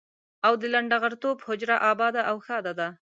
او 0.45 0.53
د 0.61 0.63
لنډه 0.73 0.97
غرتوب 1.03 1.37
حجره 1.47 1.75
اباده 1.91 2.21
او 2.29 2.37
ښاده 2.45 2.73
ده. 2.79 2.87